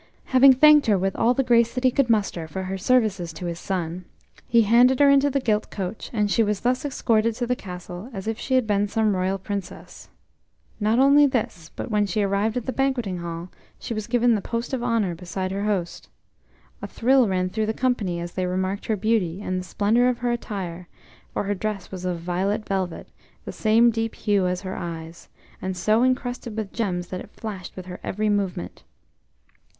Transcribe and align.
Having 0.33 0.53
thanked 0.53 0.87
her 0.87 0.97
with 0.97 1.15
all 1.15 1.35
the 1.35 1.43
grace 1.43 1.75
that 1.75 1.83
he 1.83 1.91
could 1.91 2.09
muster 2.09 2.47
for 2.47 2.63
her 2.63 2.75
services 2.75 3.31
to 3.33 3.45
his 3.45 3.59
son, 3.59 4.05
he 4.47 4.63
handed 4.63 4.99
her 4.99 5.11
into 5.11 5.29
the 5.29 5.39
gilt 5.39 5.69
coach, 5.69 6.09
and 6.11 6.31
she 6.31 6.41
was 6.41 6.61
thus 6.61 6.83
escorted 6.83 7.35
to 7.35 7.45
the 7.45 7.55
castle 7.55 8.09
as 8.11 8.27
if 8.27 8.39
she 8.39 8.55
had 8.55 8.65
been 8.65 8.87
some 8.87 9.15
royal 9.15 9.37
princess. 9.37 10.09
Not 10.79 10.97
only 10.97 11.27
this, 11.27 11.69
but 11.75 11.91
when 11.91 12.07
she 12.07 12.23
arrived 12.23 12.57
at 12.57 12.65
the 12.65 12.71
banqueting 12.73 13.19
hall, 13.19 13.49
she 13.77 13.93
was 13.93 14.07
given 14.07 14.33
the 14.33 14.41
post 14.41 14.73
of 14.73 14.81
honour 14.81 15.13
beside 15.13 15.51
her 15.51 15.65
host. 15.65 16.09
A 16.81 16.87
thrill 16.87 17.27
ran 17.27 17.49
through 17.49 17.67
the 17.67 17.71
company 17.71 18.19
as 18.19 18.31
they 18.31 18.47
remarked 18.47 18.87
her 18.87 18.95
beauty, 18.97 19.39
and 19.43 19.59
the 19.59 19.63
splendour 19.63 20.07
of 20.07 20.17
her 20.17 20.31
attire; 20.31 20.87
for 21.31 21.43
her 21.43 21.53
dress 21.53 21.91
was 21.91 22.05
of 22.05 22.19
violet 22.21 22.65
velvet, 22.65 23.07
the 23.45 23.51
same 23.51 23.91
deep 23.91 24.15
hue 24.15 24.47
as 24.47 24.61
her 24.61 24.75
eyes, 24.75 25.29
and 25.61 25.77
so 25.77 26.03
encrusted 26.03 26.57
with 26.57 26.73
gems 26.73 27.09
that 27.09 27.21
it 27.21 27.29
flashed 27.29 27.75
with 27.75 27.85
her 27.85 27.99
every 28.03 28.29
movement. 28.29 28.81